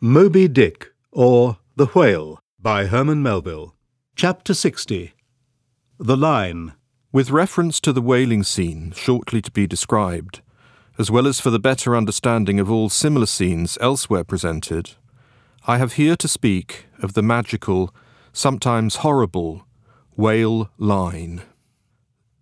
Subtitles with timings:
[0.00, 3.74] Moby Dick, or The Whale, by Herman Melville.
[4.14, 5.12] Chapter 60
[5.98, 6.74] The Line.
[7.10, 10.40] With reference to the whaling scene shortly to be described,
[11.00, 14.92] as well as for the better understanding of all similar scenes elsewhere presented,
[15.66, 17.92] I have here to speak of the magical,
[18.32, 19.66] sometimes horrible,
[20.16, 21.42] whale line.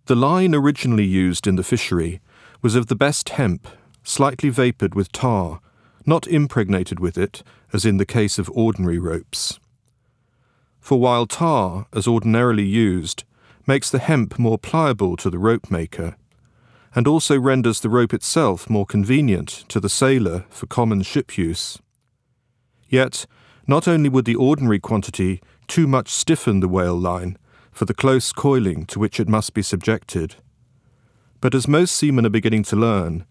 [0.05, 2.21] The line originally used in the fishery
[2.61, 3.67] was of the best hemp,
[4.03, 5.59] slightly vapoured with tar,
[6.07, 7.43] not impregnated with it,
[7.73, 9.59] as in the case of ordinary ropes.
[10.79, 13.25] For while tar, as ordinarily used,
[13.67, 16.15] makes the hemp more pliable to the rope maker,
[16.95, 21.77] and also renders the rope itself more convenient to the sailor for common ship use.
[22.87, 23.25] Yet,
[23.67, 27.37] not only would the ordinary quantity too much stiffen the whale line
[27.73, 30.37] for the close coiling to which it must be subjected,
[31.41, 33.25] but as most seamen are beginning to learn,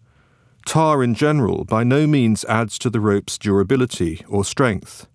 [0.67, 5.07] tar in general by no means adds to the rope's durability or strength,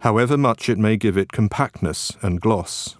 [0.00, 2.96] however much it may give it compactness and gloss.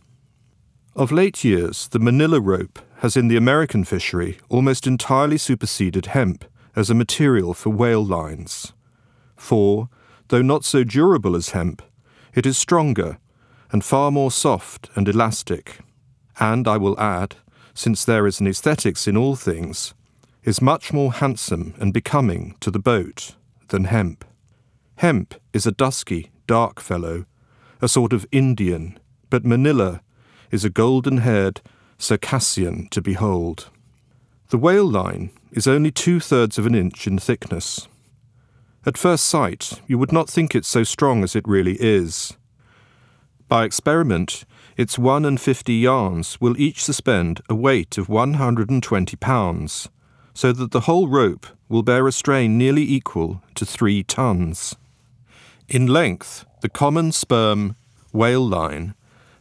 [0.94, 6.44] Of late years, the manila rope has in the American fishery almost entirely superseded hemp
[6.76, 8.72] as a material for whale lines.
[9.36, 9.88] For,
[10.28, 11.82] though not so durable as hemp,
[12.32, 13.18] it is stronger
[13.72, 15.80] and far more soft and elastic,
[16.38, 17.36] and I will add,
[17.74, 19.94] since there is an aesthetics in all things,
[20.48, 23.34] is much more handsome and becoming to the boat
[23.68, 24.24] than hemp.
[24.96, 27.26] Hemp is a dusky, dark fellow,
[27.82, 30.00] a sort of Indian, but Manila
[30.50, 31.60] is a golden haired
[31.98, 33.68] Circassian to behold.
[34.48, 37.86] The whale line is only two thirds of an inch in thickness.
[38.86, 42.38] At first sight, you would not think it so strong as it really is.
[43.48, 44.46] By experiment,
[44.78, 49.90] its one and fifty yarns will each suspend a weight of 120 pounds,
[50.38, 54.76] so that the whole rope will bear a strain nearly equal to three tons.
[55.66, 57.74] In length, the common sperm
[58.12, 58.94] whale line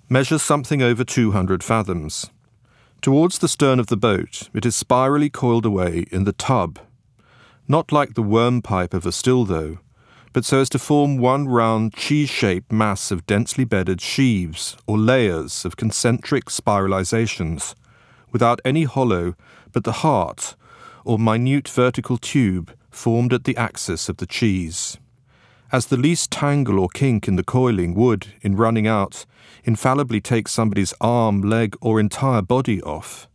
[0.09, 2.31] measures something over 200 fathoms.
[2.99, 6.79] Towards the stern of the boat, it is spirally coiled away in the tub,
[7.67, 9.77] not like the worm pipe of a still, though,
[10.33, 14.97] but so as to form one round cheese shaped mass of densely bedded sheaves or
[14.97, 17.75] layers of concentric spiralizations,
[18.31, 19.35] without any hollow
[19.71, 20.55] but the heart
[21.07, 24.97] or minute vertical tube formed at the axis of the cheese.
[25.71, 29.25] As the least tangle or kink in the coiling would, in running out,
[29.63, 33.27] infallibly take somebody's arm, leg, or entire body off,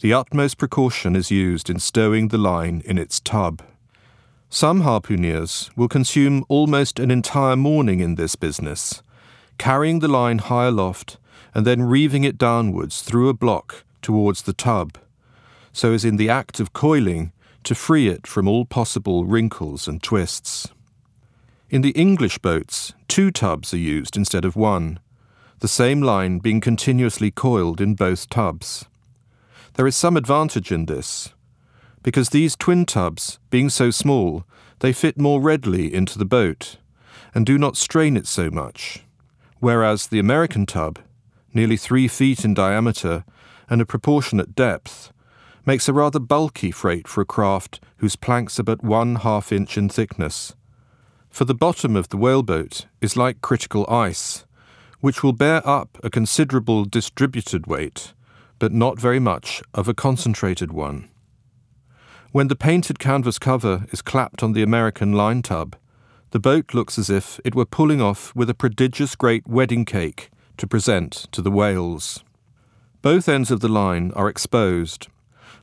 [0.00, 3.62] the utmost precaution is used in stowing the line in its tub.
[4.48, 9.02] Some harpooneers will consume almost an entire morning in this business,
[9.58, 11.18] carrying the line high aloft
[11.54, 14.98] and then reeving it downwards through a block towards the tub,
[15.78, 17.30] so as in the act of coiling
[17.62, 20.72] to free it from all possible wrinkles and twists.
[21.70, 24.98] In the English boats, two tubs are used instead of one,
[25.60, 28.86] the same line being continuously coiled in both tubs.
[29.74, 31.32] There is some advantage in this,
[32.02, 34.44] because these twin tubs, being so small,
[34.80, 36.78] they fit more readily into the boat
[37.36, 39.04] and do not strain it so much,
[39.60, 40.98] whereas the American tub,
[41.54, 43.24] nearly three feet in diameter
[43.70, 45.12] and a proportionate depth,
[45.68, 49.76] makes a rather bulky freight for a craft whose planks are but one half inch
[49.76, 50.54] in thickness.
[51.28, 54.46] For the bottom of the whaleboat is like critical ice,
[55.00, 58.14] which will bear up a considerable distributed weight,
[58.58, 61.10] but not very much of a concentrated one.
[62.32, 65.76] When the painted canvas cover is clapped on the American line tub,
[66.30, 70.30] the boat looks as if it were pulling off with a prodigious great wedding cake
[70.56, 72.24] to present to the whales.
[73.02, 75.08] Both ends of the line are exposed,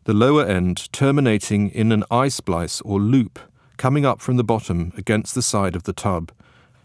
[0.06, 3.40] the lower end terminating in an eye splice or loop
[3.78, 6.32] coming up from the bottom against the side of the tub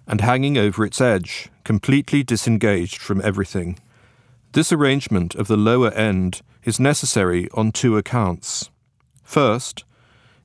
[0.07, 3.79] and hanging over its edge, completely disengaged from everything.
[4.53, 8.71] This arrangement of the lower end is necessary on two accounts.
[9.23, 9.85] First,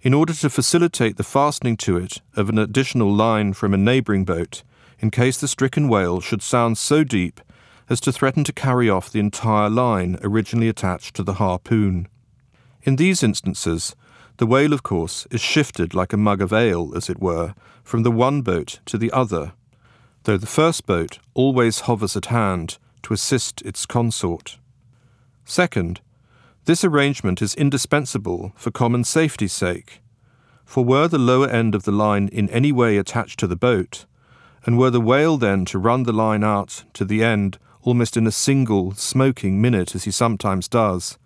[0.01, 4.23] in order to facilitate the fastening to it of an additional line from a neighbouring
[4.23, 4.61] boat,
[4.99, 7.41] in case the stricken whale should sound so deep
[7.89, 12.07] as to threaten to carry off the entire line originally attached to the harpoon.
[12.85, 13.95] In these instances,
[14.37, 18.03] the whale, of course, is shifted like a mug of ale, as it were, from
[18.03, 19.53] the one boat to the other,
[20.23, 24.59] though the first boat always hovers at hand to assist its consort.
[25.45, 25.99] Second,
[26.65, 30.01] this arrangement is indispensable for common safety's sake,
[30.63, 34.05] for were the lower end of the line in any way attached to the boat,
[34.63, 38.27] and were the whale then to run the line out to the end almost in
[38.27, 41.17] a single smoking minute as he sometimes does,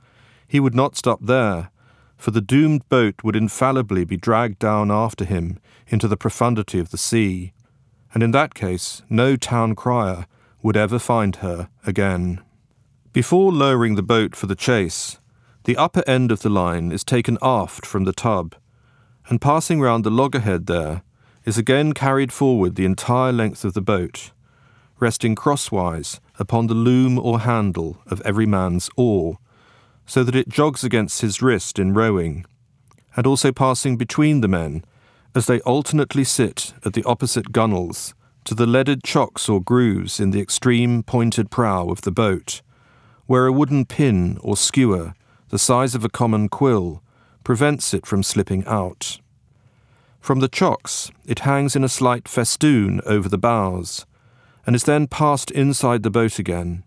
[0.49, 1.69] he would not stop there,
[2.17, 6.89] for the doomed boat would infallibly be dragged down after him into the profundity of
[6.89, 7.53] the sea,
[8.13, 10.25] and in that case, no town crier
[10.63, 12.41] would ever find her again.
[13.13, 15.19] Before lowering the boat for the chase,
[15.65, 18.55] the upper end of the line is taken aft from the tub,
[19.27, 21.03] and passing round the loggerhead there,
[21.45, 24.31] is again carried forward the entire length of the boat,
[24.99, 29.37] resting crosswise upon the loom or handle of every man's oar,
[30.09, 32.43] so that it jogs against his wrist in rowing,
[33.15, 34.83] and also passing between the men
[35.35, 40.31] as they alternately sit at the opposite gunwales to the leaded chocks or grooves in
[40.31, 42.63] the extreme pointed prow of the boat,
[43.27, 45.13] where a wooden pin or skewer,
[45.49, 47.03] the size of a common quill,
[47.43, 49.19] prevents it from slipping out.
[50.19, 54.07] From the chocks, it hangs in a slight festoon over the bows,
[54.65, 56.83] and is then passed inside the boat again,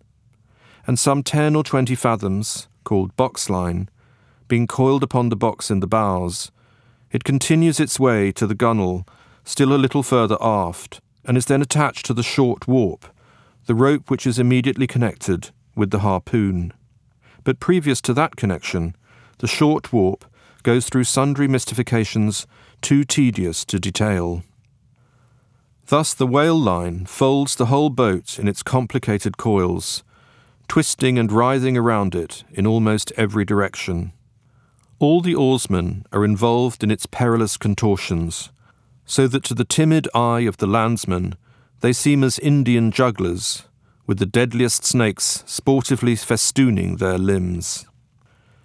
[0.89, 3.89] and some ten or twenty fathoms, called box line,
[4.49, 6.51] being coiled upon the box in the bows,
[7.11, 9.07] it continues its way to the gunwale,
[9.45, 13.07] still a little further aft, and is then attached to the short warp,
[13.67, 16.73] the rope which is immediately connected with the harpoon.
[17.45, 18.97] But previous to that connection,
[19.39, 20.25] the short warp
[20.63, 22.47] goes through sundry mystifications
[22.81, 24.43] too tedious to detail.
[25.87, 30.05] Thus, the whale line folds the whole boat in its complicated coils,
[30.73, 34.11] twisting and writhing around it in almost every direction.
[35.01, 38.51] All the oarsmen are involved in its perilous contortions,
[39.05, 41.35] so that to the timid eye of the landsman
[41.81, 43.65] they seem as Indian jugglers,
[44.07, 47.85] with the deadliest snakes sportively festooning their limbs.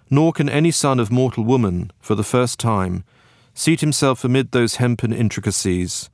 [0.08, 3.04] Nor can any son of mortal woman, for the first time,
[3.52, 6.08] seat himself amid those hempen intricacies,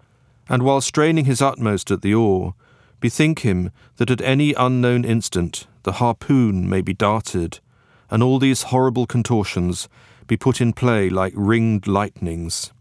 [0.48, 2.56] and while straining his utmost at the oar,
[2.98, 7.60] bethink him that at any unknown instant the harpoon may be darted,
[8.10, 9.88] and all these horrible contortions
[10.26, 12.72] be put in play like ringed lightnings.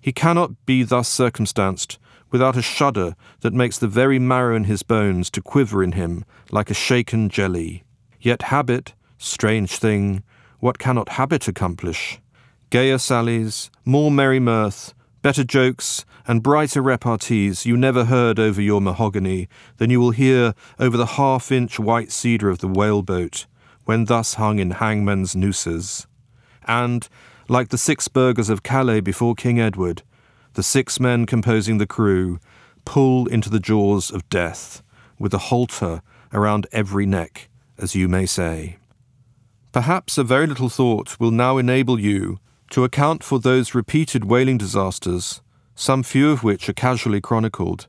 [0.00, 1.98] He cannot be thus circumstanced
[2.30, 6.24] without a shudder that makes the very marrow in his bones to quiver in him
[6.50, 7.84] like a shaken jelly.
[8.20, 10.22] Yet habit, strange thing,
[10.58, 12.20] what cannot habit accomplish?
[12.70, 18.80] Gayer sallies, more merry mirth, better jokes, and brighter repartees you never heard over your
[18.80, 19.48] mahogany
[19.78, 23.46] than you will hear over the half inch white cedar of the whaleboat,
[23.84, 26.06] when thus hung in hangman's nooses
[26.66, 27.08] and,
[27.48, 30.02] like the six burghers of Calais before King Edward,
[30.54, 32.38] the six men composing the crew
[32.84, 34.82] pull into the jaws of death,
[35.18, 36.02] with a halter
[36.32, 37.48] around every neck,
[37.78, 38.76] as you may say.
[39.72, 42.38] Perhaps a very little thought will now enable you
[42.72, 45.42] to account for those repeated whaling disasters,
[45.74, 47.86] some few of which are casually chronicled,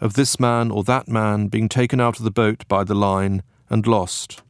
[0.00, 3.42] of this man or that man being taken out of the boat by the line
[3.68, 4.42] and lost.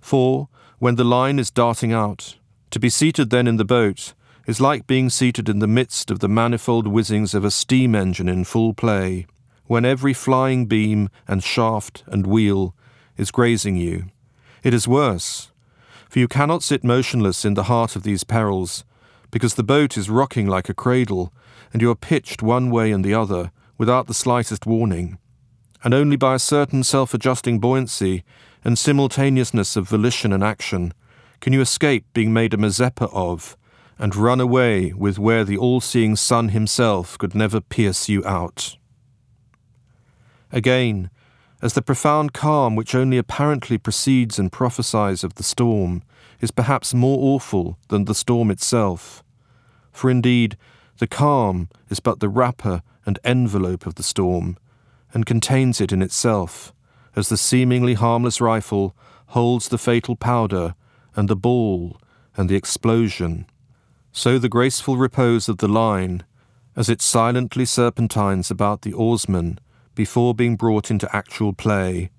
[0.00, 0.48] For,
[0.78, 2.36] when the line is darting out,
[2.70, 4.14] to be seated then in the boat
[4.46, 8.28] is like being seated in the midst of the manifold whizzings of a steam engine
[8.28, 9.26] in full play,
[9.66, 12.74] when every flying beam and shaft and wheel
[13.18, 14.06] is grazing you.
[14.62, 15.50] It is worse,
[16.08, 18.82] for you cannot sit motionless in the heart of these perils,
[19.34, 21.32] because the boat is rocking like a cradle,
[21.72, 25.18] and you are pitched one way and the other without the slightest warning,
[25.82, 28.22] and only by a certain self adjusting buoyancy
[28.64, 30.94] and simultaneousness of volition and action
[31.40, 33.56] can you escape being made a Mazeppa of,
[33.98, 38.76] and run away with where the all seeing sun himself could never pierce you out?
[40.52, 41.10] Again,
[41.60, 46.04] as the profound calm which only apparently precedes and prophesies of the storm
[46.40, 49.23] is perhaps more awful than the storm itself.
[49.94, 50.58] For indeed,
[50.98, 54.58] the calm is but the wrapper and envelope of the storm,
[55.14, 56.74] and contains it in itself,
[57.14, 58.94] as the seemingly harmless rifle
[59.28, 60.74] holds the fatal powder
[61.14, 61.96] and the ball
[62.36, 63.46] and the explosion.
[64.10, 66.24] So the graceful repose of the line,
[66.74, 69.60] as it silently serpentines about the oarsman
[69.94, 72.10] before being brought into actual play,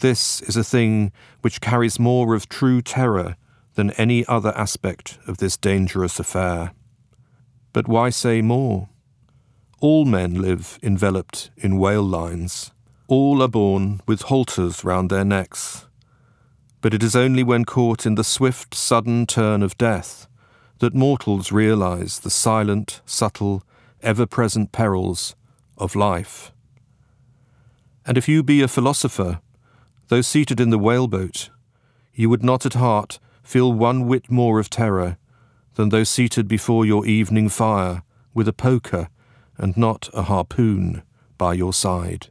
[0.00, 1.12] this is a thing
[1.42, 3.36] which carries more of true terror
[3.74, 6.72] than any other aspect of this dangerous affair.
[7.72, 8.88] But why say more?
[9.80, 12.72] All men live enveloped in whale lines.
[13.08, 15.86] All are born with halters round their necks
[16.82, 20.26] but it is only when caught in the swift, sudden turn of death
[20.80, 23.62] that mortals realize the silent, subtle,
[24.02, 25.36] ever present perils
[25.78, 26.52] of life.
[28.04, 29.40] And if you be a philosopher,
[30.08, 31.50] though seated in the whaleboat,
[32.14, 35.18] you would not at heart feel one whit more of terror
[35.74, 38.02] than though seated before your evening fire
[38.34, 39.08] with a poker
[39.56, 41.02] and not a harpoon
[41.38, 42.28] by your side.